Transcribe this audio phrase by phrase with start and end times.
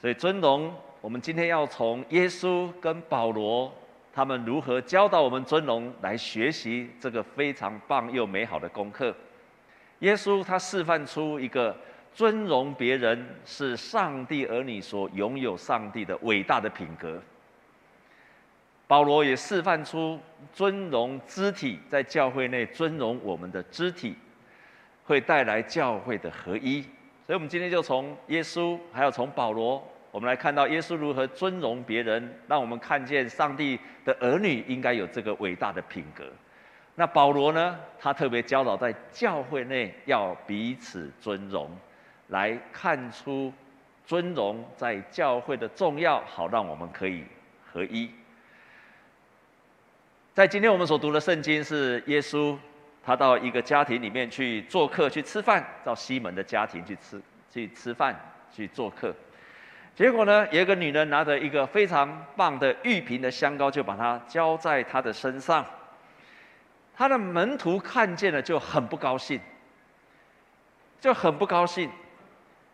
[0.00, 3.72] 所以尊荣，我们今天要从耶稣跟保罗
[4.12, 9.14] 他们如何教导我们尊荣来学习这个非常棒又美好的功课。
[10.00, 11.74] 耶稣他示范出一个
[12.12, 17.20] 尊荣别人是上帝儿女所拥有上帝的伟大的品格。
[18.86, 20.20] 保罗也示范出
[20.52, 24.14] 尊荣肢体，在教会内尊荣我们的肢体，
[25.04, 26.84] 会带来教会的合一。
[27.26, 29.82] 所以，我们今天就从耶稣，还有从保罗，
[30.12, 36.24] 我们来看到耶稣如何尊荣别人，让我们看见上帝的儿女应该有这个伟大的品格。
[36.94, 37.78] 那保罗呢？
[37.98, 41.68] 他特别教导在教会内要彼此尊荣，
[42.28, 43.52] 来看出
[44.06, 47.24] 尊荣在教会的重要，好让我们可以
[47.70, 48.08] 合一。
[50.32, 52.56] 在今天我们所读的圣经是耶稣，
[53.06, 58.18] 他到一个家庭里面去做客去吃饭，到西门的家庭去吃去吃饭
[58.52, 59.14] 去做客，
[59.94, 65.64] 结果呢，有一个女人拿着一个非常棒的玉瓶的香膏，就把它浇在他的身上。
[66.96, 69.40] 他的门徒看见了就很不高兴，
[71.00, 71.88] 就很不高兴，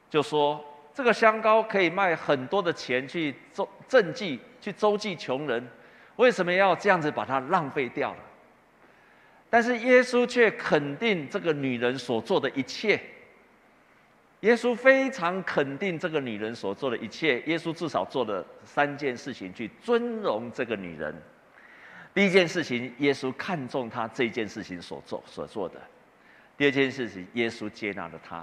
[0.09, 5.69] 就说这个香膏可以卖很多的钱去周赈济去周济穷人。
[6.17, 8.19] 为什么要这样子把它浪费掉了？
[9.53, 12.99] 但是耶稣却肯定这个女人所做的一切。
[14.41, 17.39] 耶稣非常肯定这个女人所做的一切。
[17.43, 21.15] 耶稣至少做了三件事情去尊荣这个女人。
[22.15, 25.77] 第一件事情，耶稣看重她这件事情所做所做的；
[26.57, 28.43] 第二件事情，耶稣接纳了她；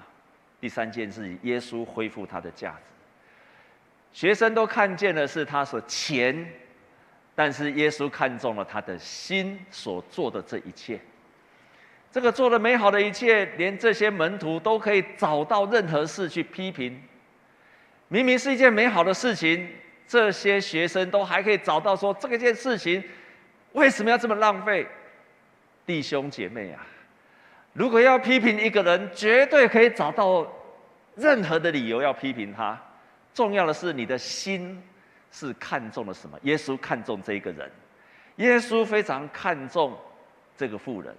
[0.61, 2.77] 第三件事情，耶稣恢复她的价值。
[4.13, 6.47] 学生都看见的是他所钱。
[7.39, 10.99] 但是耶稣看中了他的心所做的这一切，
[12.11, 17.01] 这个做的美好的一切，连这些门徒都可以找到任何事去批评。
[18.09, 19.69] 明明是一件美好的事情，
[20.05, 23.01] 这些学生都还可以找到说这个件事情
[23.71, 24.85] 为什么要这么浪费？
[25.85, 26.85] 弟兄姐妹啊，
[27.71, 30.45] 如果要批评一个人，绝对可以找到
[31.15, 32.77] 任何的理由要批评他。
[33.33, 34.83] 重要的是你的心。
[35.31, 36.37] 是看中了什么？
[36.43, 37.71] 耶稣看中这一个人，
[38.37, 39.97] 耶稣非常看重
[40.57, 41.15] 这个妇人，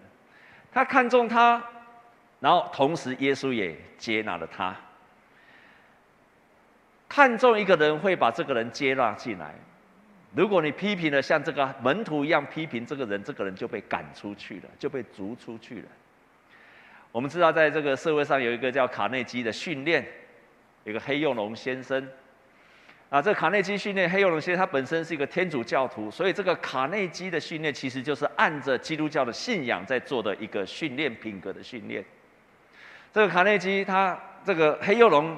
[0.72, 1.62] 他看中他，
[2.40, 4.76] 然后同时耶稣也接纳了他。
[7.08, 9.54] 看中一个人会把这个人接纳进来，
[10.34, 15.88] 如果你批评了像这个门徒一样批评这个人，这个人就被赶出去了，就被逐出去了。
[17.12, 20.06] 我们知道，在这个社会上有一个叫卡内基的训练，
[20.84, 22.08] 有个黑幼龙先生。
[23.10, 32.04] 啊，这卡内基训练黑幼龙先生，他本身是一个天主教徒，所以这个卡内基的训练其实就是按着基督教的信仰在做的一个训练品格的训练。
[33.12, 35.36] 这个卡内基他这个黑幼龙，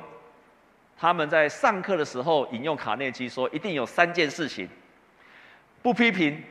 [0.99, 4.69] 他们在上课的时候引用卡内基说，一定有三件事情：
[5.81, 6.45] 不批评、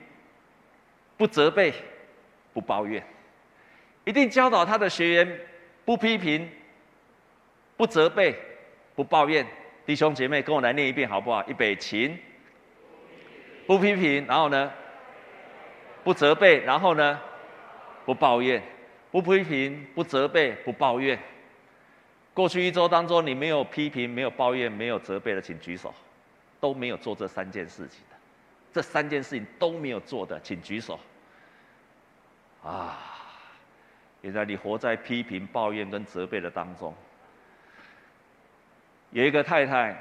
[1.18, 1.72] 不责备、
[2.52, 3.04] 不抱怨。
[4.06, 5.40] 一定教导他的学员
[5.86, 6.50] 不批评、
[7.78, 8.36] 不责备、
[8.96, 9.46] 不抱怨。
[9.92, 11.46] 弟兄姐妹，跟我来念一遍好不好？
[11.50, 12.16] 预备，起。
[13.68, 14.72] 不批评，然后呢？
[16.02, 17.20] 不责备，然后呢？
[18.06, 18.64] 不抱怨。
[19.12, 21.20] 不批评，不责备，不抱怨。
[22.34, 25.94] 过去一周当中，你没有批评、没有抱怨、没有责备的，请举手。
[26.62, 28.16] 都没有做这三件事情的，
[28.72, 30.98] 这三件事情都没有做的，请举手。
[32.64, 32.98] 啊，
[34.22, 36.96] 原来你活在批评、抱怨跟责备的当中。
[39.12, 39.96] 有一个太太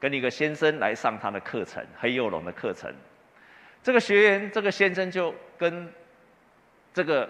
[0.00, 2.92] 跟一个先生来上他的课程，黑幼龙的课程。
[3.82, 5.92] 这个学员，这个先生就跟
[6.92, 7.28] 这个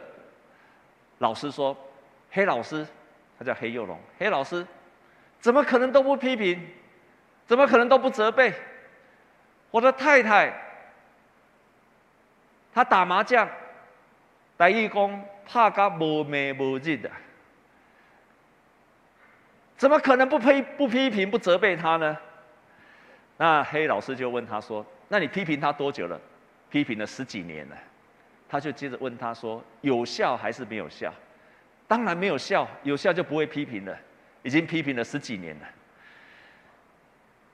[1.19, 1.77] 老师说
[2.31, 2.87] ：“黑老师，
[3.39, 4.65] 他叫黑幼龙，黑老师，
[5.41, 6.65] 怎么可能都不批评？
[7.47, 8.53] 怎么可能都不责备？
[9.73, 10.53] 我的太太，
[12.73, 13.49] 她打麻将，
[14.57, 17.11] 台语讲怕甲无眠无日的。”
[19.77, 22.17] 怎么可能不批不批评不责备他呢？
[23.37, 26.21] 那黑老师就问他说：“那你批评他多久了？”
[26.71, 27.77] 批评了十几年了。
[28.49, 31.13] 他就接着问他说：“有效还是没有效？”
[31.89, 33.97] 当然没有效，有效就不会批评了。
[34.43, 35.67] 已经批评了十几年了。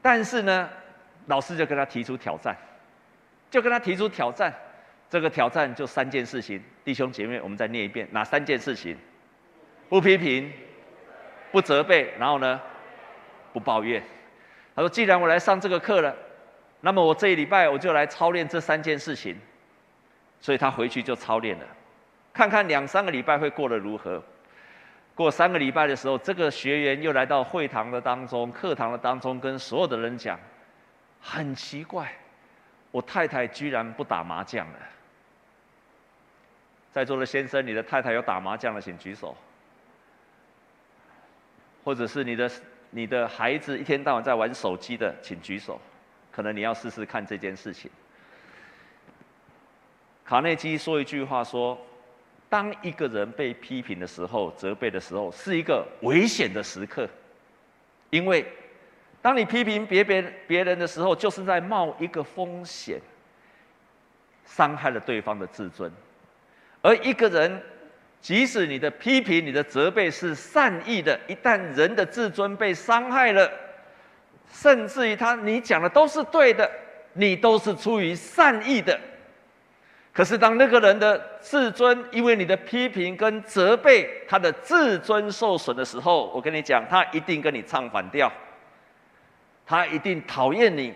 [0.03, 0.69] 但是呢，
[1.27, 2.57] 老师就跟他提出挑战，
[3.51, 4.53] 就跟他提出挑战。
[5.09, 8.97] 这个挑战就三件事情，弟兄姐妹，我们再念一遍，哪三件事情？
[9.89, 10.53] 不批评。
[11.51, 12.61] 不责备，然后呢，
[13.53, 14.03] 不抱怨。
[14.75, 16.15] 他说：“既然我来上这个课了，
[16.81, 19.37] 那么我这一礼拜我就来操练这三件事情。”
[20.41, 21.65] 所以他回去就操练了，
[22.33, 24.23] 看看两三个礼拜会过得如何。
[25.15, 30.41] 过三个礼拜的时候，这个学员又来到会堂的当中、课堂的当中，跟所有的人讲：
[31.21, 32.11] 很奇怪，
[32.91, 34.79] 我太太居然不打麻将了。
[36.91, 39.37] 在座的先生，你的太太有打麻将的，请举手。
[41.85, 42.51] 或者是你的
[42.91, 45.81] 你的孩子一天到晚在玩手机的，请举手。
[46.31, 47.91] 可能你要试试看这件事情。
[50.25, 51.77] 卡内基说一句话说：
[52.49, 57.09] 当一个人被批评的时候、责备的时候，是一个危险的时刻，
[58.11, 58.47] 因为
[59.21, 63.01] 当你批评别别别人的时候，就是在冒一个风险，
[64.47, 65.91] 伤害了对方的自尊。
[66.81, 67.61] 而一个人，
[68.21, 73.51] 即使你的批评、你的责备是善意的，一旦人的自尊被伤害了，
[74.53, 76.71] 甚至于他你讲的都是对的，
[77.15, 79.01] 你都是出于善意的，
[80.13, 88.31] 可是当那个人的自尊因为你的批评跟责备，他的自尊受损的时候，我跟你讲，他一定跟你唱反调，
[89.65, 90.93] 他一定讨厌你、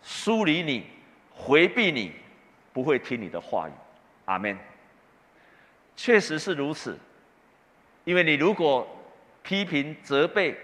[0.00, 0.86] 疏离你、
[1.30, 2.12] 回避你，
[2.72, 3.72] 不会听你的话语。
[4.24, 4.56] 阿门。
[5.94, 6.98] 确实是如此，
[8.04, 8.86] 因为你如果
[9.42, 10.56] 批评责备，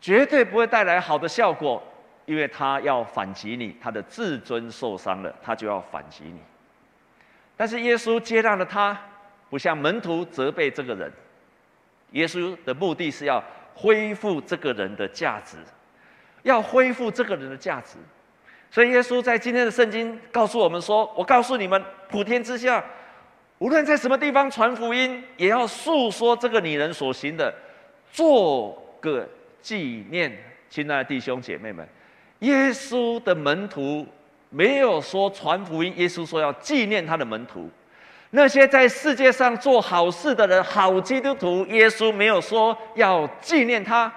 [0.00, 1.82] 绝对不会带来好的效果，
[2.26, 6.40] 因为他要反击你，他的自尊受伤了，他就要反击你。
[7.56, 8.98] 但是耶稣接纳了他，
[9.48, 11.10] 不像门徒责备这个人，
[12.10, 13.42] 耶稣的目的是要
[13.74, 15.56] 恢复这个人的价值，
[16.42, 17.96] 要恢复这个人的价值。
[18.70, 22.84] 所以耶稣在今天的圣经告诉我们说：“我告诉你们，普天之下。”
[23.58, 27.54] 无论在什么地方传福音，也要诉说这个女人所行的，
[28.12, 29.26] 做个
[29.62, 30.36] 纪念。
[30.68, 31.88] 亲爱的弟兄姐妹们，
[32.40, 34.06] 耶稣的门徒
[34.50, 37.70] 没有说传福音，耶稣说要纪念他的门徒。
[38.30, 44.12] 那些在世界上做好事的人，好基督徒，耶稣没有说要纪念他，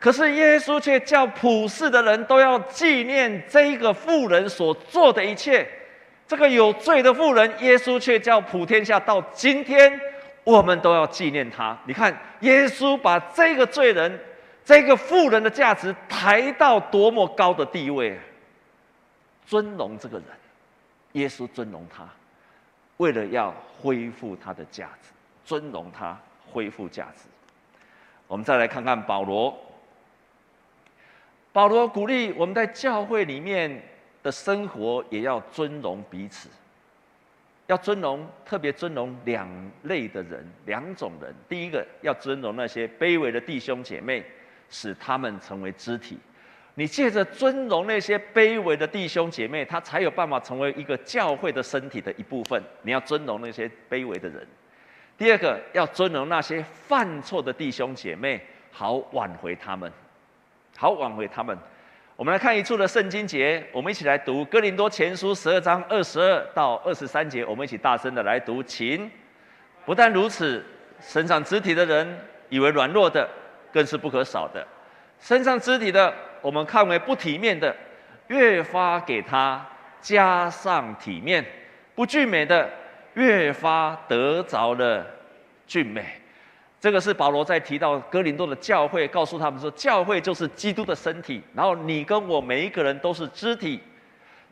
[0.00, 5.68] 可是耶稣却叫普世的人都要纪念这个妇人所做的一切。
[6.26, 10.00] 这个有罪的妇人，耶稣却叫普天下到今天，
[10.42, 11.76] 我们都要纪念他。
[11.84, 14.18] 你看，耶稣把这个罪人、
[14.64, 18.18] 这个妇人的价值抬到多么高的地位，
[19.46, 20.26] 尊荣这个人，
[21.12, 22.08] 耶稣尊荣他，
[22.96, 25.10] 为了要恢复他的价值，
[25.44, 26.18] 尊荣他，
[26.50, 27.28] 恢复价值。
[28.26, 29.54] 我们再来看看保罗，
[31.52, 33.90] 保罗鼓励我们在教会里面。
[34.24, 36.48] 的生活也要尊荣彼此，
[37.66, 39.46] 要尊荣，特别尊荣两
[39.82, 41.32] 类的人，两种人。
[41.46, 44.24] 第一个要尊荣那些卑微的弟兄姐妹，
[44.70, 46.18] 使他们成为肢体。
[46.74, 52.60] 你借着尊荣那些卑微的弟兄姐妹，他才有办法成为一个教会的身体的一部分。
[52.82, 54.44] 你要尊荣那些卑微的人。
[55.16, 59.92] 第二个要尊荣那些犯错的弟兄姐妹，好挽回他们，
[60.76, 61.56] 好挽回他们。
[62.16, 67.44] 我们来看一处的圣经节，我们一起来读《哥林多前书》十二章二十二到二十三节。
[67.44, 69.10] 我们一起大声的来读，请。
[69.84, 70.64] 不但如此，
[71.00, 72.16] 身上肢体的人
[72.48, 73.28] 以为软弱的，
[73.72, 74.64] 更是不可少的；
[75.18, 77.74] 身上肢体的，我们看为不体面的，
[78.28, 79.66] 越发给他
[80.00, 81.42] 加上体面；
[81.96, 82.70] 不俊美的，
[83.14, 85.04] 越发得着了
[85.66, 86.04] 俊美。
[86.84, 93.80] 这个是保罗在提到哥林多的教会，告诉他们说，教会就是基督的身体，然后你跟我每一个人都是肢体，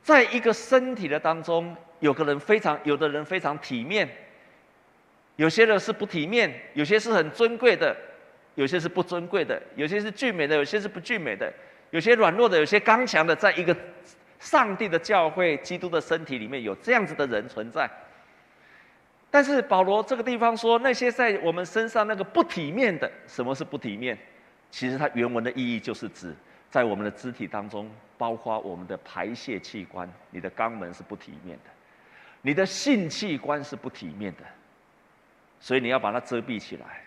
[0.02, 4.08] 在一个身体的当中，有个人非常，有的人非常体面，
[5.36, 7.94] 有些人是不体面，有些是很尊贵的，
[8.54, 11.52] 有些是不尊贵的，有些是俊美的，有些是不俊美的，
[11.90, 13.76] 有些软弱的，有些刚强的，在一个
[14.38, 17.86] 上帝的教会、基督的身体里面有这样子的人存在。
[19.32, 24.16] 但是保罗这个地方说，那些在我们身上那个不体面的，什么是不体面？
[24.70, 26.36] 其实它原文的意义就是指
[26.70, 31.70] 在我们的肢体当中，包括我们的排泄器官，你的肛门是不体面的，
[32.42, 34.42] 你的性器官是不体面的，
[35.58, 37.02] 所以你要把它遮蔽起来。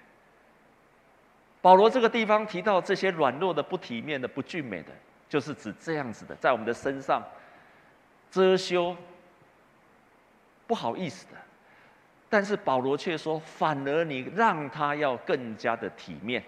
[1.62, 4.92] 保罗这个地方提到这些软弱的、不体面的、不俊美的，
[5.30, 7.24] 就是指这样子的，在我们的身上
[8.32, 8.98] 遮羞，
[10.66, 11.32] 不好意思的。
[12.36, 16.44] 但是保罗却说，反而你让他要更加的体面，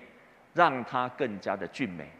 [0.53, 2.11] 让他更加的俊美。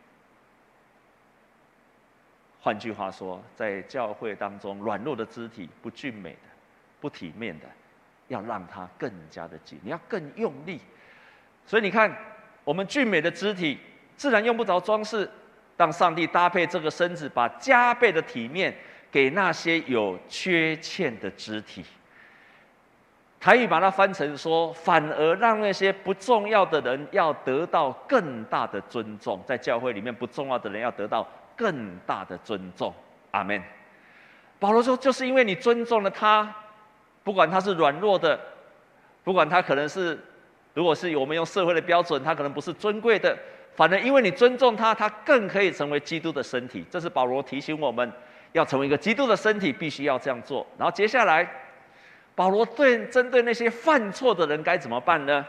[2.62, 6.47] 换句话说，在教会当中，软弱的肢体、不俊美的、
[7.01, 7.65] 不体面的，
[8.29, 10.79] 要让他更加的紧，你要更用力。
[11.65, 12.09] 所以你看，
[12.63, 13.77] 我们俊美的肢体
[14.15, 15.29] 自然用不着装饰，
[15.75, 18.74] 让上帝搭配这个身子，把加倍的体面
[19.12, 21.83] 给那些有缺陷的肢体。
[23.39, 31.25] 台语把它翻成说，反而让那些不重要的人要得到更大的尊重，在教会里面不重要的人要得到
[31.56, 32.91] 更大的尊重。
[33.32, 33.62] 阿门。
[34.60, 36.51] 保罗说，就是因为你尊重了他，
[37.24, 38.38] 不管他是软弱的，
[39.24, 40.20] 不管他可能是，
[40.74, 43.38] 如果是我们用社会的标准，他可能不是尊贵的，
[43.75, 46.84] 反正因为你尊重他，他更可以成为基督的身体。
[46.89, 48.12] 这是保罗提醒我们
[48.53, 50.65] 要成为一个基督的身体，必须要这样做。
[50.75, 51.48] 然后接下来。
[52.38, 55.44] 保罗对针对那些犯错的人该怎么办呢？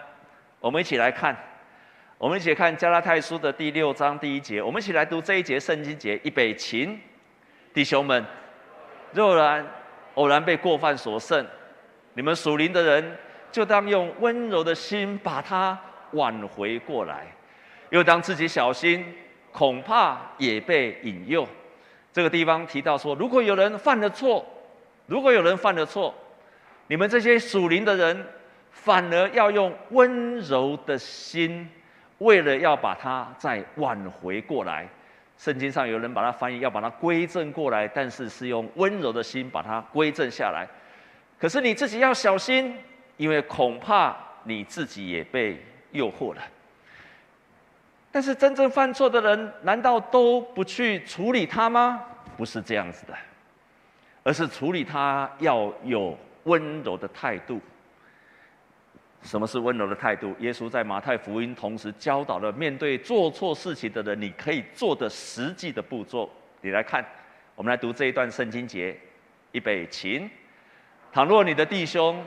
[0.59, 1.37] 我们一起来看，
[2.17, 6.19] 我们一起看加拉太书的第六章第一节，我们一起来读这一节圣经节。
[6.25, 6.99] 预备起，
[7.75, 8.25] 弟兄们，
[9.13, 9.67] 若然
[10.15, 11.47] 偶然被过犯所胜，
[12.15, 13.19] 你们属灵的人
[13.53, 15.79] 就当用温柔的心把他
[16.13, 17.27] 挽回过来，
[17.91, 19.05] 又当自己小心，
[19.53, 21.47] 恐怕也被引诱。
[22.15, 24.43] 这个地方提到说，如果有人犯了错，
[25.05, 26.15] 如果有人犯了错。
[26.89, 28.27] 你们这些属灵的人，
[28.71, 31.69] 反而要用温柔的心，
[32.19, 34.89] 为了要把它再挽回过来。
[35.37, 40.67] 圣经上有人把它翻译，要把它归正过来，但是是用温柔的心把它归正下来。
[41.39, 42.75] 可是你自己要小心，
[43.19, 46.43] 因为恐怕你自己也被诱惑了。
[48.11, 52.03] 但是真正犯错的人，难道都不去处理他吗？
[52.37, 53.15] 不是这样子的，
[54.23, 56.19] 而是处理他要有。
[56.49, 57.61] 温柔的态度。
[59.23, 60.35] 什么是温柔的态度？
[60.39, 66.31] 耶稣在马太福音同时教导了面对做错事情的人，你可以做的实际的步骤。
[66.61, 67.05] 你来看，
[67.55, 68.97] 我们来读这一段圣经节。
[69.53, 70.29] 预备起。
[71.11, 72.23] 倘若你的弟兄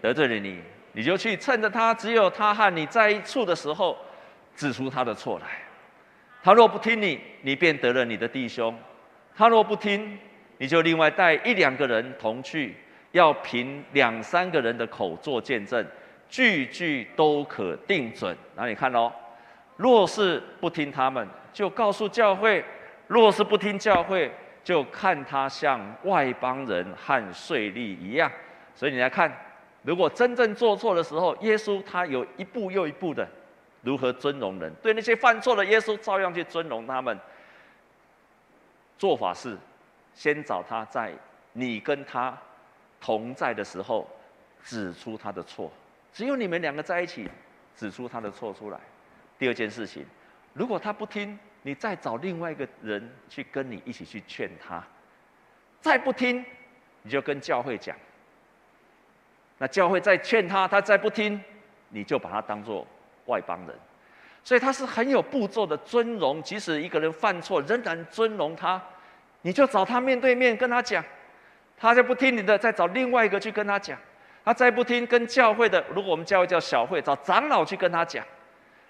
[0.00, 0.60] 得罪了你，
[0.92, 3.98] 你就去趁着他只有他和你在一处的时候，
[4.54, 5.46] 指出他的错来。
[6.42, 8.72] 他若不听你，你便得了你的弟兄；
[9.36, 10.16] 他若不听，
[10.56, 12.76] 你就另外带一两个人同去。
[13.12, 15.84] 要凭两三个人的口做见证，
[16.28, 18.36] 句句都可定准。
[18.54, 19.12] 那你看哦，
[19.76, 22.62] 若是不听他们，就告诉教会；
[23.08, 24.30] 若是不听教会，
[24.62, 28.30] 就看他像外邦人和税吏一样。
[28.74, 29.32] 所以你来看，
[29.82, 33.26] 如果真正做错的时候，耶稣他有一步又一步的
[33.82, 37.18] 如何尊荣人，对那些犯错的耶稣照样去尊荣他们。
[38.96, 39.56] 做法是，
[40.14, 41.12] 先找他在
[41.54, 42.36] 你跟他。
[43.00, 44.08] 同在的时候，
[44.62, 45.72] 指出他的错。
[46.12, 47.28] 只有你们两个在一起，
[47.74, 48.78] 指出他的错出来。
[49.38, 50.04] 第二件事情，
[50.52, 54.84] 如果他不听，你再找另外一个人去跟你一起去劝他。
[55.80, 56.44] 再不听，
[57.02, 57.96] 你就跟教会讲。
[59.56, 61.42] 那教会再劝他，他再不听，
[61.88, 62.86] 你就把他当做
[63.26, 63.74] 外邦人。
[64.42, 68.82] 所以他是很有步骤的尊荣，即使一个人犯错，仍然尊荣他。
[69.42, 71.02] 你就找他面对面跟他讲。
[71.80, 73.98] 他就不听你的，再找另外一个去跟他讲。
[74.44, 78.24] 他再不听，跟教会的，如果我们教会叫小会，找长老去跟他讲。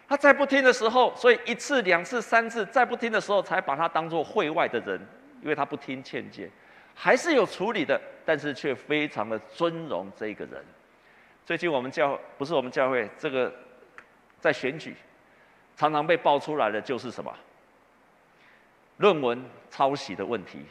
[0.09, 5.01] 他再不听的时候，所以一次、两次、三次，再不听的时候，才把他当做会外的人，
[5.41, 6.51] 因为他不听劝诫，
[6.95, 10.65] 还是有处理的，但是却非常的尊荣这个人。
[11.47, 13.53] 最近我们教不是我们教会这个
[14.41, 14.97] 在选举，
[15.77, 17.33] 常常被爆出来的就是什么？
[18.99, 20.65] 论文抄袭的问题。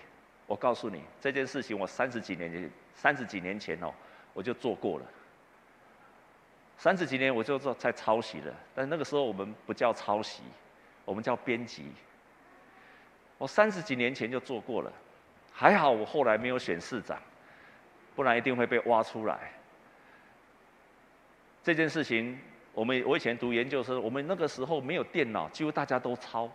[0.49, 3.93] 我告诉你这件事情，我三十几年前，三十几年前哦，
[4.33, 5.05] 我就做过了。
[6.75, 10.41] 三十几年我就做在抄袭了，但那个时候我们不叫抄袭，
[11.05, 11.91] 我们叫编辑。
[13.37, 14.91] 我三十几年前就做过了，
[15.53, 17.21] 还好我后来没有选市长，
[18.15, 19.51] 不然一定会被挖出来。
[21.61, 22.39] 这件事情，
[22.73, 26.51] 我们我以前读研究生，我们那个时候没有电脑，几乎大家都抄。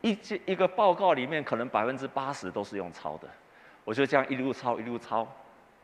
[0.00, 3.28] 一这一个报告里面，可能百分之八十都是用抄的。
[3.84, 5.26] 我就这样一路抄，一路抄，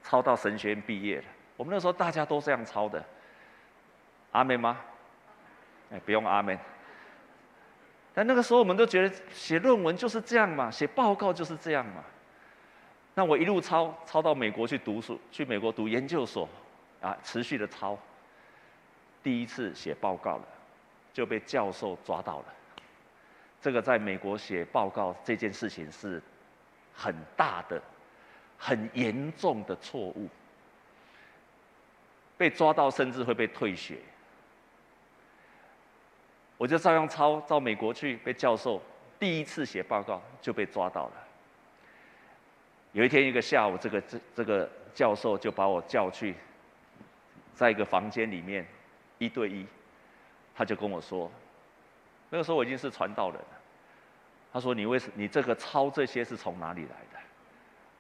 [0.03, 1.25] 抄到神学院毕业了。
[1.57, 3.03] 我们那时候大家都这样抄的。
[4.33, 4.79] 阿门吗？
[5.91, 6.59] 哎，不用阿门。
[8.13, 12.05] 但那个时候我们都觉得写论文就是这样嘛，写报告就是这样嘛。
[13.15, 16.47] 那我一路抄，抄到美国去读书，去美国读研究所，
[17.01, 17.99] 啊，持续的抄。
[19.23, 20.45] 第一次写报告了，
[21.15, 22.45] 就被教授抓到了。
[23.67, 26.23] 这个在美国写报告这件事情是
[26.95, 27.83] 很大的、
[28.57, 30.29] 很严重的错误，
[32.39, 33.99] 被抓到甚至会被退学。
[36.57, 38.81] 我就照样抄到美国去，被教授
[39.19, 41.13] 第一次写报告就被抓到了。
[42.93, 46.37] 有一天一个下午，这个这这个教授就把我叫去，
[47.53, 48.65] 在一个房间里面
[49.19, 49.67] 一对一，
[50.55, 51.29] 他就跟我说。
[52.31, 53.41] 那个时候我已经是传道人。
[54.53, 57.19] 他说：“你为什你这个抄这些是从哪里来的？”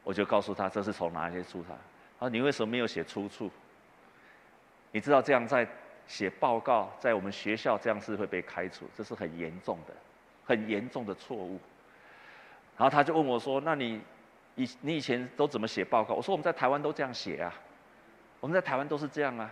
[0.02, 1.76] 我就告诉他：“这是从哪些书上？
[2.18, 3.50] 啊，你为什么没有写出处？
[4.92, 5.68] 你知道这样在
[6.06, 9.92] 写报告，在我们学校这样是会被开除，这是很严重的，
[10.46, 11.60] 很严重的错误。
[12.78, 14.00] 然后他就问我说：“那你
[14.54, 17.52] 以你以前都怎么写报告？”我说：“我们在台湾都这样写啊，
[18.40, 19.50] 我们在台湾都是这样啊。”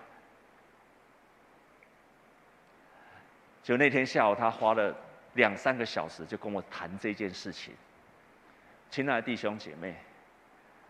[3.62, 4.94] 就那天下午，他花了
[5.34, 7.74] 两三个小时就跟我谈这件事情。
[8.90, 9.94] 亲爱的弟兄姐妹，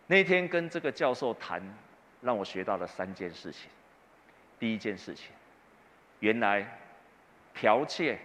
[0.07, 1.63] 那天跟这个教授谈，
[2.21, 3.71] 让我学到了三件事情。
[4.59, 5.31] 第一件事情，
[6.21, 6.67] 原来
[7.55, 8.19] 剽窃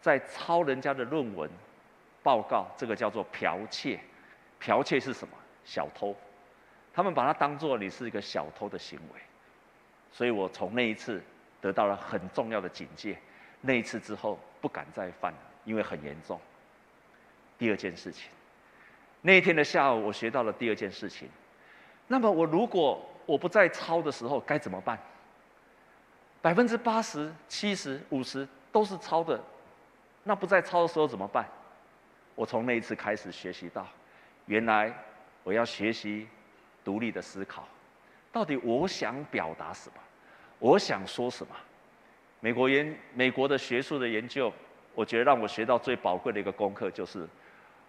[0.00, 1.50] 在抄人家的论文
[2.22, 4.00] 报告，这个叫做剽窃。
[4.60, 5.36] 剽窃是什么？
[5.64, 6.16] 小偷。
[6.92, 9.20] 他们把它当做你是一个小偷的行为。
[10.10, 11.22] 所以我从那一次
[11.60, 13.18] 得到了很重要的警戒。
[13.60, 15.34] 那一次之后不敢再犯，
[15.66, 16.40] 因为很严重。
[17.58, 18.30] 第二件事情。
[19.20, 21.28] 那一天的下午，我学到了第二件事情。
[22.06, 24.98] 那么，我如果我不再抄的时候，该怎么办？
[26.40, 29.38] 百分之八十、七十、五十都是抄的，
[30.22, 31.46] 那不再抄的时候怎么办？
[32.34, 33.86] 我从那一次开始学习到，
[34.46, 34.90] 原来
[35.42, 36.26] 我要学习
[36.82, 37.68] 独立的思考，
[38.32, 39.96] 到底我想表达什么？
[40.58, 41.54] 我想说什么？
[42.44, 44.52] 美国研美国的学术的研究，
[44.94, 47.26] 我觉得让我学到最宝贵的一个功课就是。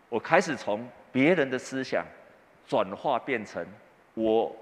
[0.07, 2.05] 我开始从别人的思想
[2.65, 3.67] 转化变成
[4.13, 4.55] 我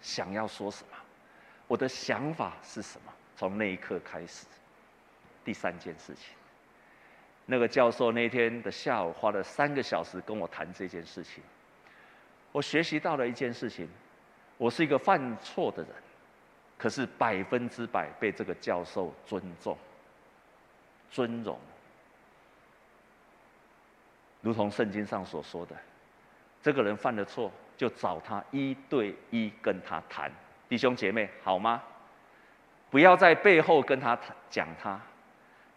[0.00, 0.96] 想要说什么，
[1.68, 3.12] 我的想法是什么？
[3.36, 4.44] 从那一刻开始，
[5.44, 6.34] 第三件事情，
[7.46, 11.44] 那个教授那天的下午花了三个小时跟我谈这件事情，
[12.50, 13.88] 我学习到了一件事情：
[14.56, 15.92] 我是一个犯错的人，
[16.78, 19.76] 可是百分之百被这个教授尊重、
[21.10, 21.58] 尊荣。
[24.40, 25.74] 如同圣经上所说的，
[26.62, 30.30] 这个人犯了错，就找他一对一跟他谈，
[30.68, 31.82] 弟兄姐妹好吗？
[32.88, 34.16] 不要在背后跟他
[34.48, 34.98] 讲他，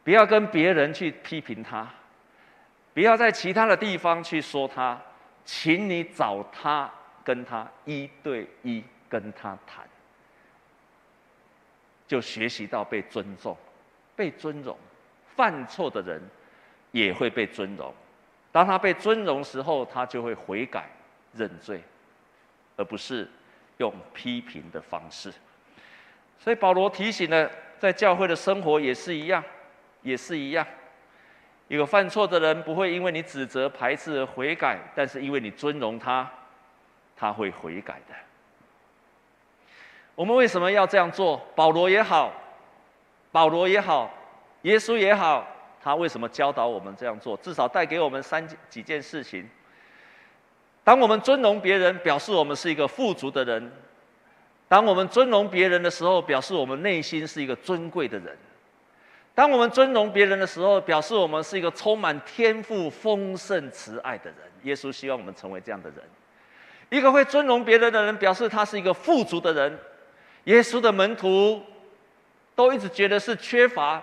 [0.03, 1.89] 不要跟别人去批评他，
[2.93, 5.01] 不要在其他的地方去说他，
[5.43, 6.89] 请你找他
[7.23, 9.83] 跟他一对一跟他谈，
[12.11, 13.55] 就学习到被尊重、
[14.17, 14.77] 被尊荣，
[15.33, 16.21] 犯错的人
[16.91, 17.93] 也会被尊荣。
[18.51, 20.89] 当他被尊荣时候，他就会悔改
[21.33, 21.81] 认罪，
[22.75, 23.25] 而不是
[23.77, 25.31] 用批评的方式。
[26.37, 29.41] 所以保罗提醒了，在教会的生活也是一样，
[30.01, 30.67] 也是一样。
[31.69, 36.29] 一个犯错的人不会因为你指责排斥而悔改，但是因为你尊荣他，
[37.15, 38.13] 他会悔改的。
[40.15, 41.41] 我们为什么要这样做？
[41.55, 42.33] 保罗也好，
[43.31, 44.11] 保罗也好，
[44.63, 45.47] 耶稣也好。
[45.83, 47.35] 他为什么教导我们这样做？
[47.37, 49.49] 至少带给我们三几件事情。
[50.83, 53.63] 当我们尊荣别人，表示我们是一个富足的人；
[54.67, 58.35] 当我们尊荣别人的时候，表示我们内心是一个尊贵的人；
[59.33, 64.37] 当我们尊荣别人的时候，表示我们是一个充满天赋、丰盛、慈爱的人。
[64.61, 65.99] 耶稣希望我们成为这样的人。
[66.89, 69.79] 一个会尊荣别人的人，表示他是一个富足的人。
[70.45, 71.61] 耶稣的门徒
[72.55, 74.01] 都一直觉得是缺乏。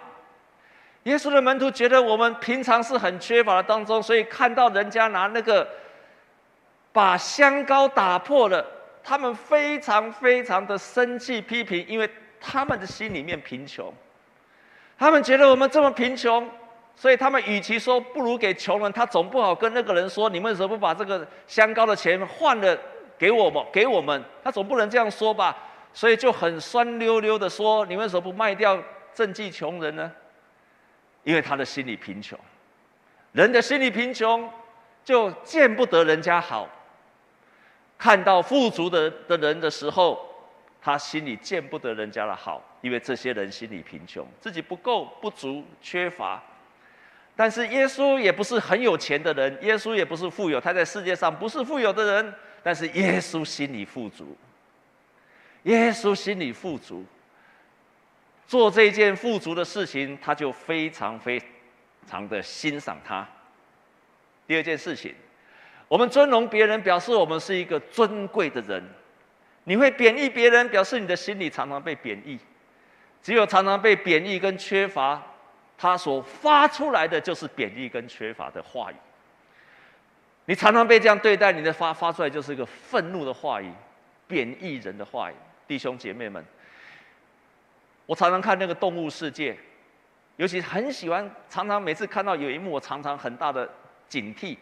[1.05, 5.67] 耶稣的门徒觉得我们平常是很缺乏的当中，所以看到人家拿那个
[6.93, 8.65] 把香膏打破了，
[9.03, 12.09] 他们非常非常的生气批评，因为
[12.41, 13.93] 他们的心里面贫穷，
[14.99, 16.47] 他们觉得我们这么贫穷，
[16.95, 22.77] 所以他们与其说不如给穷人，他总不好跟那个人说，你们为什么不把这个香膏的钱换了
[23.17, 23.65] 给我们？
[23.73, 25.57] 给我们，他总不能这样说吧？
[25.99, 28.81] 所以就很酸溜溜的说，你为什么不卖掉
[29.13, 30.09] 賑济穷人呢？
[31.25, 32.39] 因为他的心里贫穷，
[33.33, 34.49] 人的心里贫穷，
[35.05, 36.69] 就见不得人家好。
[37.99, 40.25] 看到富足的的人的时候，
[40.81, 46.41] 他心里见不得人家的好，因为这些人心里贫穷，自己不够、不足、缺乏。
[47.35, 54.37] 但是耶稣也不是很有钱的人，耶稣也不是富有，他在世界上不是富有的人，但是耶稣心里富足。
[55.69, 57.05] 耶稣心里富足。
[58.47, 61.41] 做这件富足的事情，他就非常非
[62.07, 63.27] 常的欣赏他。
[64.47, 65.15] 第二件事情，
[65.87, 68.83] 我们尊荣别人，表示我们是一个尊贵的人。
[69.65, 72.39] 你会贬义别人，表示你的心里常常被贬义。
[73.23, 75.23] 只有常常被贬义跟缺乏，
[75.77, 78.95] 他所发出来的就是贬义跟缺乏的话语。
[80.47, 83.71] 你常常被这样对待，你的发发出来就是一个愤怒的话语，
[84.27, 85.35] 贬义人的话语。
[85.69, 86.45] 弟兄姐妹们。
[88.07, 89.57] 我常常看那个动物世界，
[90.37, 93.69] 尤其很喜欢，常常每次看到有一幕，我常常很大的
[94.09, 94.57] 警惕。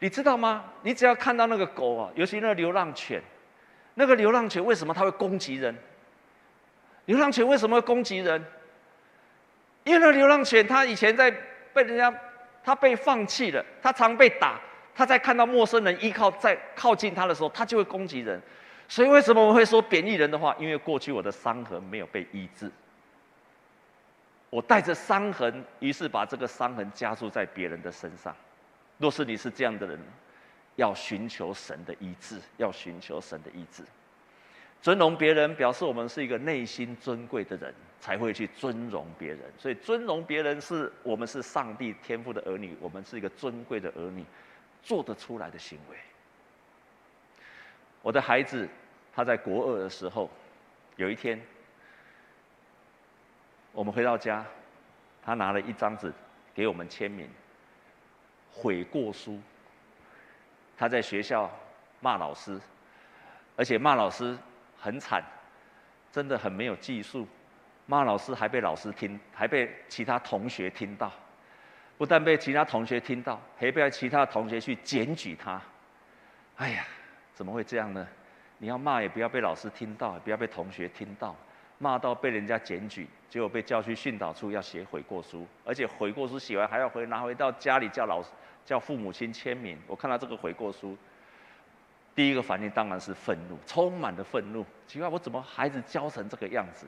[0.00, 0.64] 你知道吗？
[0.82, 3.22] 你只要看到那个狗啊，尤其那个流浪犬，
[3.94, 5.76] 那个流浪犬为什么它会攻击人？
[7.04, 8.44] 流浪犬为什么会攻击人？
[9.84, 11.30] 因为那流浪犬它以前在
[11.72, 12.12] 被人家，
[12.64, 14.60] 它被放弃了，它常被打，
[14.94, 18.40] 它在看到陌生人依靠在靠近它的时候，它就会攻击人。
[18.88, 20.56] 所以为什么我会说贬义人的话？
[20.58, 22.70] 因为过去我的伤痕没有被医治，
[24.48, 28.34] 我带着伤痕，于是把这个伤痕加注在别人的身上。
[28.96, 30.00] 若是你是这样的人，
[30.76, 33.84] 要寻求神的医治，要寻求神的医治。
[34.80, 39.40] 尊荣别人，表示我们是一个内心尊贵的人，才会去尊荣别人。
[39.58, 44.24] 所以尊荣别人，是我们是上帝天赋的儿女，我们是一个尊贵的儿女，
[44.82, 45.96] 做得出来的行为。
[48.02, 48.68] 我的孩子，
[49.14, 50.30] 他在国二的时候，
[50.96, 51.40] 有一天，
[53.72, 54.44] 我们回到家，
[55.22, 56.12] 他拿了一张纸
[56.54, 57.28] 给我们签名，
[58.52, 59.40] 悔过书。
[60.76, 61.50] 他在学校
[62.00, 62.60] 骂老师，
[63.56, 64.38] 而且骂老师
[64.78, 65.22] 很惨，
[66.12, 67.26] 真的很没有技术。
[67.86, 71.10] 骂老师还被老师听，还被其他同学听到。
[71.96, 75.60] 不但被其他同学听到，还被其他同学去检举他。
[76.58, 76.84] 哎呀，
[77.38, 78.04] 怎么会这样呢？
[78.58, 81.36] 你要骂也不要被老师听到，也不要被同学听到，
[81.78, 88.30] 骂到被人家检举，结果被叫去训导处要写悔过书，而且悔过书写完还要回拿回到家里叫老师。
[88.64, 89.78] 叫父母亲签名。
[89.86, 90.96] 我看到这个悔过书，
[92.12, 94.66] 第一个反应当然是愤怒，充满了愤怒。
[94.88, 96.86] 奇怪，我怎么孩子教成这个样子？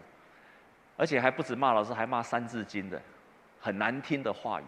[0.96, 3.00] 而且还不止骂老师，还骂三字经的，
[3.60, 4.64] 很难听的话语。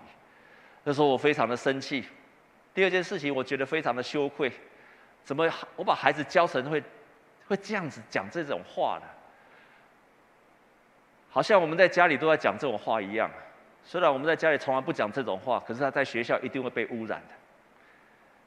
[0.85, 2.05] 那时候我非常的生气。
[2.73, 4.51] 第二件事情，我觉得非常的羞愧。
[5.25, 6.83] 怎么我把孩子教成会
[7.47, 9.07] 会这样子讲这种话呢？
[11.31, 13.31] 好像我们在家里都在讲这种话一样。
[13.85, 17.35] 虽然我们在家里从来不讲这种话，可是他在学校一定会被污染的。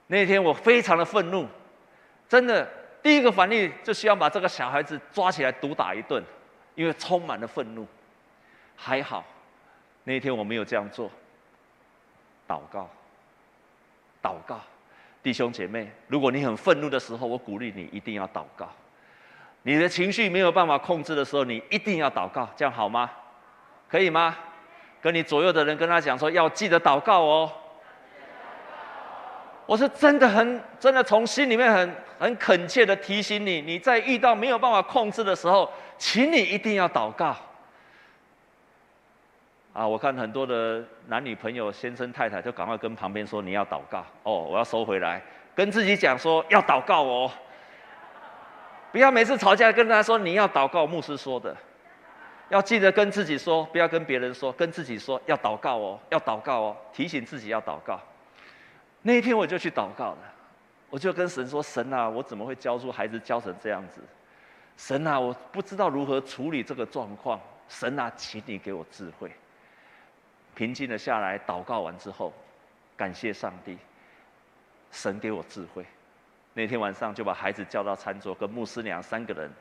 [0.08, 1.48] 那天我非常的愤怒，
[2.30, 2.68] 真的
[3.02, 6.24] 第一个反应就需要把这个小孩子抓起来毒打一顿，
[6.76, 7.88] 因为充满了愤怒。
[8.76, 9.26] 还好，
[10.04, 11.10] 那天我没有这样做。
[12.48, 12.88] 祷告，
[14.22, 14.62] 祷告，
[15.26, 18.70] 弟兄姐妹，如果你很愤怒的时候，我鼓励你一定要祷告。
[19.64, 23.10] 你的情绪没有办法控制的时候，你一定要祷告，这样好吗？
[23.90, 24.38] 可以吗？
[25.02, 27.52] 跟你左右的人跟他讲说，要记得祷告哦。
[29.66, 37.36] 我是真的很真的从心里面很很恳切的提醒你，你在遇到没有办法控制的时候，请你一定要祷告。
[39.76, 45.22] 啊，我看很多的男女朋友、先生太太就赶快跟旁边说，你要祷告哦，我要收回来，
[45.54, 47.30] 跟自己讲说要祷告哦，
[48.94, 51.54] 不要每次吵架跟他说你要祷告，牧师说的。
[52.48, 58.00] 要记得跟自己说，不要跟别人说，跟自己说要祷告哦，要祷告哦，提醒自己要祷告。
[59.02, 60.20] 那一天我就去祷告了，
[60.90, 64.00] 我就跟神说：“神啊，我怎么会教出孩子教成这样子？
[64.78, 67.38] 神啊，我不知道如何处理这个状况。
[67.68, 69.30] 神啊，请你给我智慧。”
[70.56, 72.34] 平静了下来，祷告完之后，
[72.96, 73.78] 感谢上帝，
[74.92, 75.86] 神给我智慧。
[76.54, 79.52] 那天晚上就把孩子叫到餐桌，跟牧师娘三个人。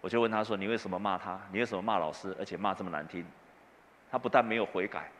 [0.00, 1.38] 我就问他说：“你为什么骂他？
[1.52, 2.34] 你为什么骂老师？
[2.38, 3.24] 而且骂这么难听？”
[4.10, 5.10] 他不但没有悔改，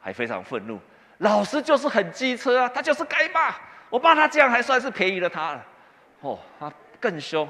[0.00, 0.80] 还非常愤怒。
[1.18, 3.54] 老师就是很机车啊，他就是该骂。
[3.90, 5.66] 我骂他这样还算是便宜了他了。
[6.20, 7.48] 哦，他更凶。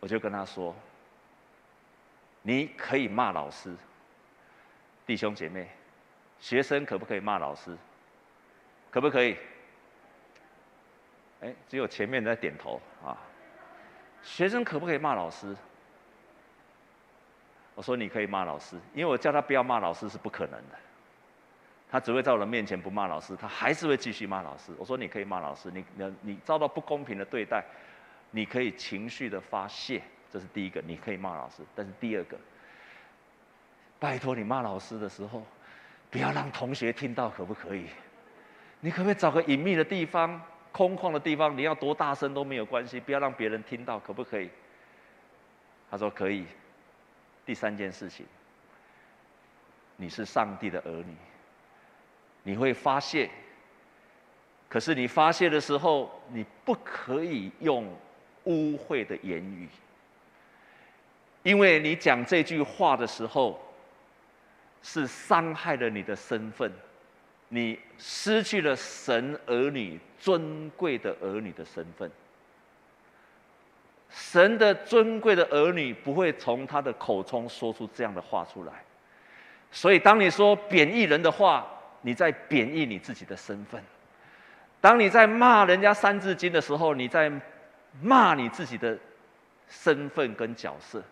[0.00, 0.74] 我就跟他说
[2.42, 3.74] ：“你可以骂老师，
[5.06, 5.68] 弟兄姐妹，
[6.40, 7.76] 学生可不可以骂老师？
[8.90, 9.36] 可不可以？”
[11.42, 13.16] 哎，只有前面在点头啊。
[14.22, 15.54] 学生可不可以骂老师？
[17.74, 20.76] 我说你可以骂老师，因为我叫他不要骂老师是不可能的。
[21.88, 24.72] 他只会在我的面前不骂老师，他还是会继续骂老师。
[24.78, 27.64] 我说你可以骂老师，你你你遭到不公平的对待，
[28.32, 31.62] 你可以情绪的发泄，这是第一个，你可以骂老师。
[31.76, 32.36] 但是第二个，
[34.06, 35.44] 拜托你骂老师的时候，
[36.12, 37.86] 不要让同学听到，可不可以？
[38.78, 40.40] 你可不可以找个隐秘的地方？
[40.70, 44.48] 空旷的地方，你要多大声都没有关系，不要让别人听到，可不可以？
[45.90, 46.46] 他说可以。
[47.44, 48.24] 第三件事情，
[49.96, 51.16] 你是上帝的儿女，
[52.44, 53.28] 你会发泄，
[54.68, 57.92] 可是你发泄的时候，你不可以用
[58.44, 59.68] 污秽的言语，
[61.42, 63.60] 因为你讲这句话的时候，
[64.88, 66.72] 是伤害了你的身份。
[67.48, 72.08] 你失去了神儿女尊贵的儿女的身份。
[74.08, 78.72] 神的尊贵的儿女不会从他的口中说出这样的话出来。
[79.72, 81.66] 所以，当你说贬义人的话，
[82.02, 83.80] 你在贬义你自己的身份；
[84.80, 87.30] 当你在骂人家三字经的时候，你在
[88.00, 88.96] 骂你自己的
[89.68, 91.02] 身份跟角色，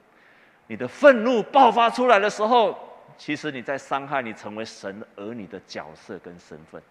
[0.69, 6.83] 你的愤怒爆发出来的时候，其实你在伤害你成为神儿女的角色跟身份，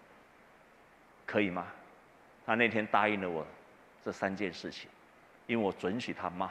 [1.26, 1.68] 可以吗？
[2.46, 3.46] 他那天答应了我
[4.04, 4.90] 这三件事情，
[5.48, 6.50] 因为我准许他骂。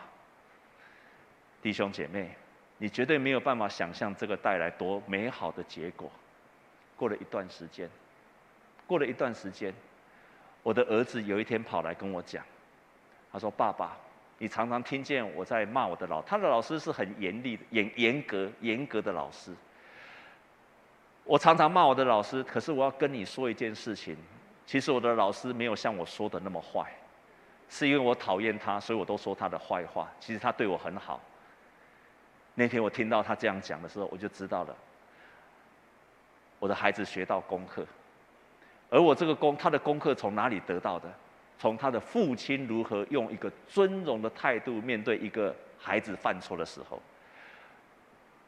[1.61, 2.35] 弟兄姐妹，
[2.79, 6.11] 你绝对没有办法想象这个带来多美好的结果。
[6.97, 7.89] 过了一段时间，
[8.87, 9.75] 过了一段时间，
[10.63, 12.45] 我的儿子有一天跑来跟我讲，
[13.33, 13.97] 他说：“爸爸，
[14.43, 19.55] 你常常听见我在骂我的老，他的老师是很严厉的、严严格、严格的老师。
[21.23, 24.17] 我常常骂我的老师，可是我要跟你说一件事情，
[24.67, 26.93] 其实我的老师没有像我说的那么坏，
[27.69, 30.11] 是因为我讨厌他，所以我都说他的坏话。
[30.19, 31.21] 其实他对我很好。
[32.57, 34.77] 那天我听到他这样讲的时候，我就知道了。”
[36.59, 37.87] 我的孩子学到功课，
[38.91, 41.09] 而我这个功，他的功课从哪里得到的？
[41.63, 47.01] 从他的父亲如何用一个尊荣的态度面对一个孩子犯错的时候。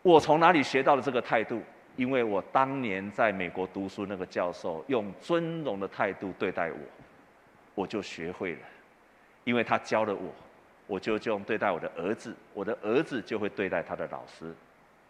[0.03, 1.63] 我从哪里学到了这个态度？
[1.95, 6.79] 因为我当年在美国读书，那个教授用尊荣的态度对待我，
[7.77, 8.59] 我就学会了。
[9.45, 10.35] 因为他教了我，
[10.89, 14.53] 我就这样对待我的儿子，我的儿子就会对待他的老师，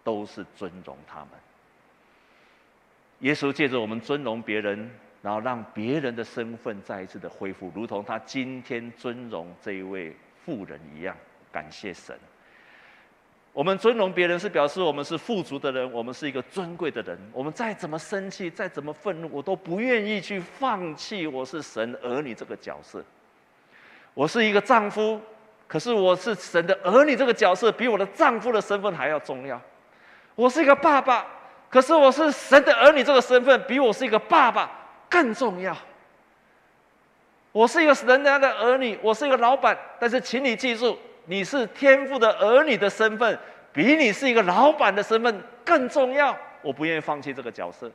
[0.03, 1.29] 都是尊荣他们。
[3.21, 4.91] 耶稣借着我们尊荣别人，
[5.25, 11.17] 然后让别人的身份再一次的恢复，如同他今天尊荣这一位妇人一样。
[11.51, 12.15] 感谢神。
[13.51, 17.19] 我们尊荣别人是表示我们是富足的人，我们是一个尊贵的人。
[17.33, 23.03] 我们再怎么生气，再怎么愤怒，我都不愿意去放弃我是神儿女这个角色。
[24.13, 25.19] 我是一个丈夫，
[25.67, 29.59] 可是我是神的儿女这个角色比我的丈夫的身份还要重要。
[30.35, 31.27] 我是一个爸爸。
[31.71, 34.71] 可是我是神的儿女，这个身份比我是一个爸爸
[35.15, 35.77] 更重要。
[37.53, 43.39] 我是一个人家的儿女，我是一个老板，但是请你记住，你是天父的儿女的身份，
[43.73, 46.37] 比你是一个老板的身份更重要。
[46.63, 47.89] 我不愿意放弃这个角色，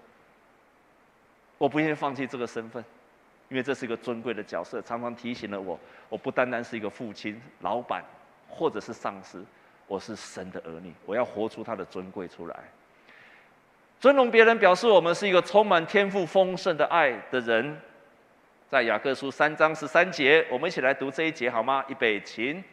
[1.58, 2.82] 我不愿意放弃这个身份，
[3.49, 5.77] 因为这是一个尊贵的角色，常常提醒了我，
[6.08, 8.01] 我不单单是一个父亲、老板，
[8.47, 9.43] 或者是上司，
[9.88, 12.55] 我是神的儿女，我要活出他的尊贵出来。
[13.99, 17.77] 尊荣别人，表示我们是一个充满天赋丰盛的爱的人。
[18.69, 21.83] 在雅各书三章十三节，我们一起来读这一节好吗？
[21.89, 22.63] 预备，请。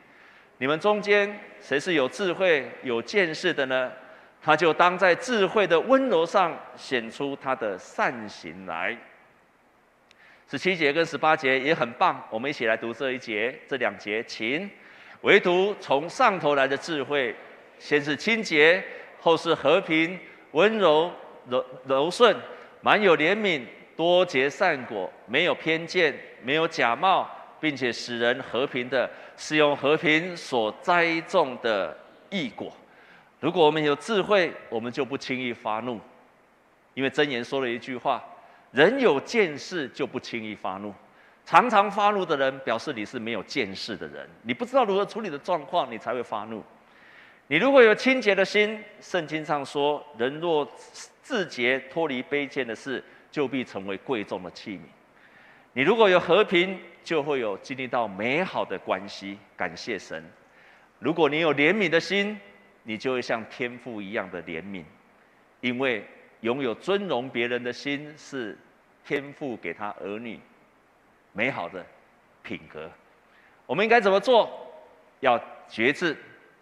[0.59, 3.91] 你们中间谁是有智慧、有见识的呢？
[4.41, 8.97] 他就当在智慧的温柔上显出他的善行来。
[10.49, 14.71] 十七节跟十八节也很棒，我们一起来读这一节、这两节，请。
[15.23, 17.35] 唯独从上头来的智慧，
[17.81, 18.81] 先是清洁，
[19.19, 20.17] 后是和平。
[20.57, 21.13] 温柔
[21.51, 22.35] 柔柔顺，
[22.81, 23.63] 满有怜悯，
[23.95, 27.29] 多结善果，没有偏见，没有假冒，
[27.61, 31.95] 并且使人和平的，是用和平所栽种的
[32.31, 32.73] 义果。
[33.39, 36.01] 如果我们有智慧，我们就不轻易发怒，
[36.95, 38.25] 因为箴言说了一句话：
[38.73, 40.95] 人有见识就不轻易发怒。
[41.45, 46.65] 常常发怒的人，表示你是没有见识的人，你不知道如何处理的状况，你才会发怒。
[47.49, 50.69] 你如果有清洁的心，圣经上说，人若
[51.23, 54.81] 自洁，脱离卑贱的事，就必成为贵重的器皿。
[55.73, 59.39] 你如果有和平，就会有经历到美好的关系。
[59.57, 60.25] 感谢神。
[60.99, 62.37] 如果你有怜悯的心，
[62.83, 64.83] 你就会像天父一样的怜悯，
[65.61, 66.05] 因为
[66.41, 68.59] 拥有尊荣别人的心是
[69.05, 70.41] 天父给他儿女
[71.33, 71.87] 美好的
[72.43, 72.91] 品格。
[73.67, 74.51] 我们应该怎么做？
[75.21, 76.17] 要决志。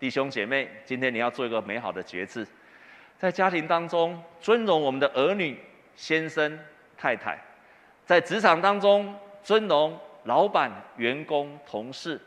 [0.05, 2.47] 弟兄姐妹，今天你要做一个美好的决志，
[3.17, 5.59] 在家庭当中尊荣我们的儿女、
[5.97, 6.59] 先生、
[6.95, 7.39] 太太；
[8.05, 12.19] 在职场当中尊荣老板、员工、同事；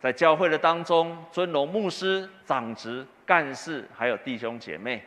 [0.00, 4.98] 在教会的当中尊荣牧师、长职、干事，还有弟兄姐妹；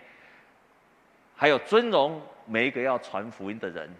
[1.35, 3.93] 还有尊荣每一个要传福音的人。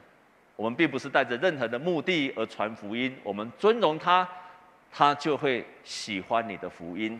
[0.55, 4.25] 我们并不是带着任何的目的而传福音，我们尊荣他，
[4.89, 7.19] 他就会喜欢你的福音。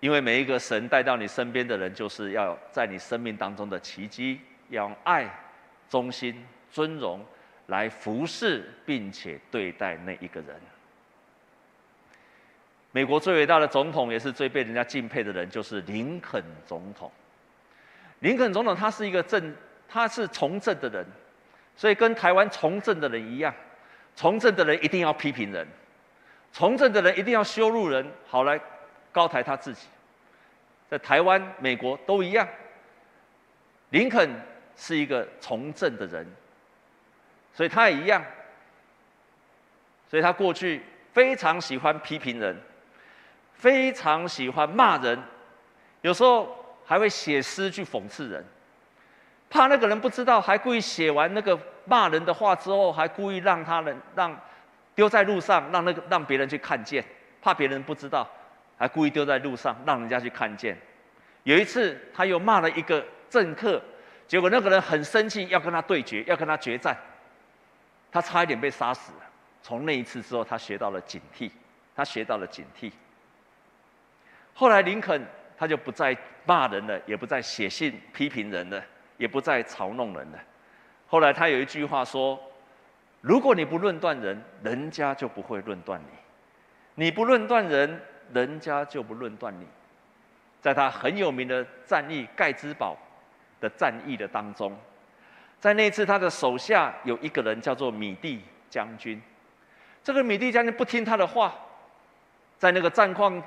[0.00, 5.28] 因为每一个神带到你身边的人，就是要在你生命当中的奇迹，要用爱、
[5.88, 7.24] 忠心、尊荣
[7.66, 10.54] 来服侍，并且对待那一个人。
[12.92, 17.10] 美国最伟大的总统，也是最被人家敬佩的人，就是林肯总统。
[18.20, 19.54] 林肯总统他是一个政，
[19.88, 21.04] 他是从政的人，
[21.76, 23.52] 所以跟台湾从政的人一样，
[24.14, 25.66] 从政的人一定要批评人，
[26.52, 28.60] 从政的人一定要羞辱人，好来。
[29.12, 29.86] 高抬他自己，
[30.88, 32.46] 在台湾、美国都一样。
[33.90, 34.28] 林肯
[34.76, 36.26] 是一个从政的人，
[37.54, 38.24] 所以他也一样。
[40.10, 42.56] 所以他过去非常喜欢批评人，
[43.54, 45.18] 非常喜欢骂人，
[46.00, 48.42] 有时候还会写诗去讽刺人，
[49.50, 54.38] 怕那个人不知道，还故意写完那个骂人的话之后，还故意让他人让
[54.94, 57.04] 丢在路上，让那个让别人去看见，
[57.42, 58.26] 怕别人不知道，
[58.78, 60.78] 还故意丢在路上，让人家去看见。
[61.42, 63.82] 有一次，他又骂了一个政客，
[64.26, 66.96] 结果那个人很生气，要跟他对决，要跟他决战，
[68.12, 69.18] 他差一点被杀死了。
[69.62, 71.50] 从那一次之后，他学到了警惕，
[71.96, 72.92] 他学到了警惕。
[74.54, 78.82] 后来林肯他就不再骂人了，也不再写信批评人了，
[79.16, 80.38] 也不再嘲弄人了。
[81.06, 82.38] 后来他有一句话说
[83.22, 86.16] ：“如果你不论断人，人家就不会论断你；
[86.94, 88.00] 你不论断人，
[88.32, 89.66] 人家就不论断你。”
[90.60, 92.96] 在他很有名的战役盖茨堡
[93.60, 94.76] 的战役的当中，
[95.60, 99.22] 在那次他的手下有一个人叫做米蒂将军。
[100.02, 101.54] 这个米蒂将军不听他的话，
[102.58, 103.40] 在那个战况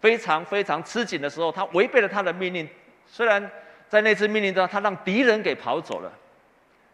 [0.00, 2.66] 非常非常吃紧的时候，他违背了他的命令。
[3.06, 3.50] 虽然
[3.88, 6.10] 在那次命令中，他让敌人给跑走了。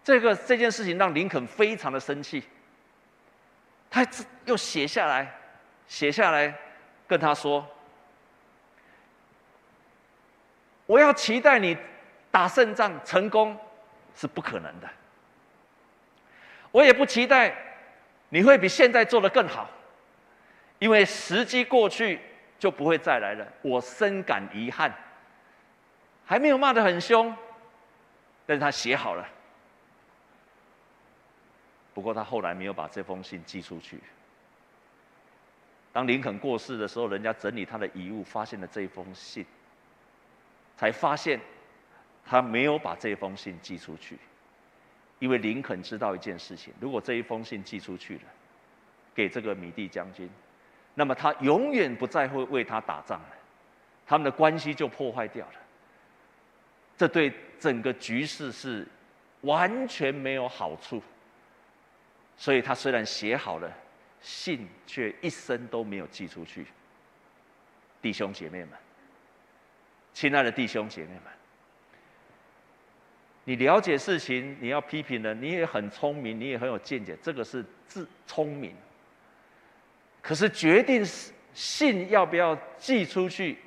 [0.03, 2.43] 这个这件事情让林肯非常的生气，
[3.89, 4.05] 他
[4.45, 5.33] 又写下来，
[5.87, 6.53] 写下来
[7.13, 7.63] 跟他说
[10.87, 11.77] ：“我要期待你
[12.31, 13.55] 打胜仗成功
[14.17, 14.89] 是不可能的，
[16.71, 17.55] 我也不期待。”
[18.35, 19.69] 你会比现在做得更好，
[20.79, 22.19] 因为时机过去
[22.59, 23.47] 就不会再来了。
[23.61, 24.91] 我深感遗憾，
[26.25, 27.37] 还没有骂得很凶，
[28.47, 29.29] 但是他写好了。
[31.93, 34.01] 不过他后来没有把这封信寄出去。
[35.93, 39.45] 当林肯过世的时候，人家整理他的遗物，发现了这一封信，
[40.77, 41.39] 才发现
[42.25, 44.19] 他没有把这封信寄出去。
[45.19, 48.23] 因为林肯知道一件事情：如果这一封信寄出去了，
[49.15, 50.29] 给这个米蒂将军，
[50.95, 53.29] 那么他永远不再会为他打仗了，
[54.07, 55.55] 他们的关系就破坏掉了。
[56.97, 58.87] 这对整个局势是
[59.43, 61.03] 完全没有好处。
[62.37, 63.71] 所以他虽然写好了
[64.23, 66.67] 信，却一生都没有寄出去。
[68.01, 68.71] 弟兄姐妹们，
[70.15, 71.25] 亲爱的弟兄姐妹们。
[73.45, 78.75] 你了解事情，你要批评人，你也很聪明，你也很有见解，这个是智聪明。
[80.21, 81.05] 可是决定
[81.53, 83.59] 信要不要寄出去，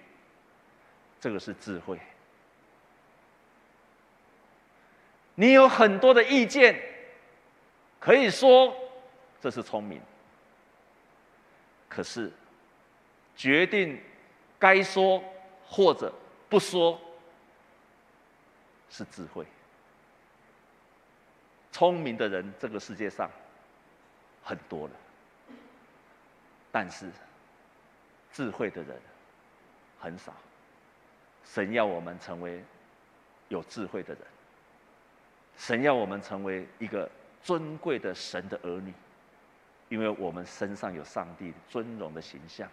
[1.19, 1.99] 这个是智慧。
[5.35, 6.81] 你有很多的意见，
[7.99, 8.73] 可以说
[9.41, 10.01] 这是聪明。
[11.95, 12.29] 可是
[13.37, 13.97] 决定
[14.59, 15.23] 该说
[15.65, 16.13] 或者
[16.49, 16.99] 不说，
[18.89, 19.45] 是智慧。
[21.71, 23.31] 聪明的人，这个世界上
[24.43, 24.93] 很多了，
[26.69, 27.09] 但是
[28.33, 28.99] 智慧的人
[29.97, 30.33] 很少。
[31.45, 32.61] 神要我们成为
[33.47, 34.23] 有智慧的人，
[35.57, 37.09] 神要我们成为一个
[37.41, 38.93] 尊贵的神的儿女，
[39.89, 42.69] 因为我们身上有上帝尊荣的形象。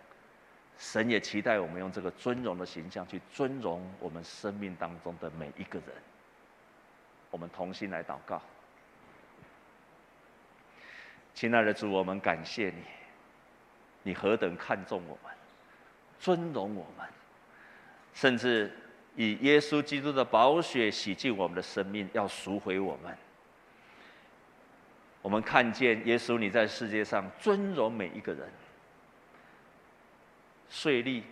[0.78, 5.88] 神也期待我们用这个尊荣的形象去尊荣我们生命当中的每一个人。
[7.30, 8.42] 我们同心来祷告。
[11.34, 12.82] 亲爱的主，我们感谢你，
[14.02, 15.32] 你何等看重我们，
[16.18, 17.06] 尊荣我们，
[18.12, 18.70] 甚至
[19.16, 23.16] 以耶稣基督的宝血洗净我们的生命，要赎回我们。
[25.22, 28.50] 我们看见耶稣，你在世界上尊荣每一个人，
[30.68, 31.22] 税吏、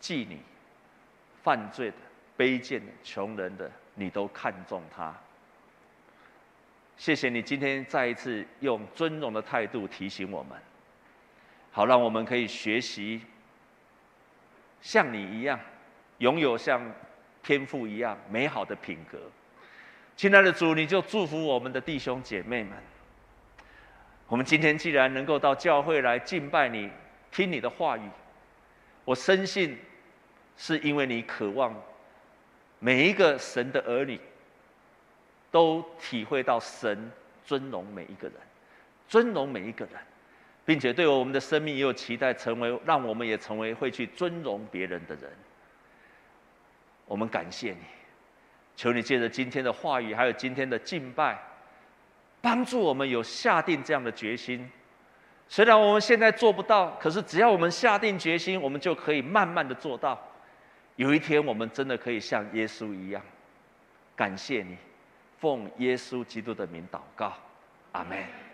[0.00, 0.38] 妓女、
[1.42, 1.96] 犯罪的、
[2.36, 5.12] 卑贱的、穷人的，你都看重他。
[6.96, 10.56] 谢谢你今天再一次用尊荣的态度提醒我们，
[11.72, 13.20] 好让我们可以学习
[14.80, 15.58] 像你一样，
[16.18, 16.80] 拥有像
[17.42, 19.18] 天赋一样美好的品格。
[20.18, 22.72] 亲爱的主，你就祝福我们的弟兄姐妹们。
[24.26, 26.90] 我们今天既然能够到教会来敬拜你，
[27.30, 28.02] 听你的话语，
[29.04, 29.78] 我深信
[30.56, 31.72] 是因为你渴望
[32.80, 34.20] 每一个神的儿女。
[35.52, 37.10] 都体会到神
[37.44, 38.36] 尊荣每一个人，
[39.08, 39.94] 尊荣每一个人，
[40.66, 45.30] 并且对我们的生命也有期待，成为让我们也成为会去尊荣别人的人。
[47.06, 47.78] 我们感谢你，
[48.78, 51.36] 求你借着今天的话语，还有今天的敬拜，
[52.40, 54.70] 帮助我们有下定这样的决心。
[55.48, 60.16] 虽然我们现在做不到，可是只要我们下定决心，我们就可以慢慢的做到。
[60.94, 63.20] 有一天，我们真的可以像耶稣一样。
[64.14, 64.76] 感谢你。
[65.40, 67.32] 奉耶稣基督的名祷告，
[67.90, 68.47] 阿门。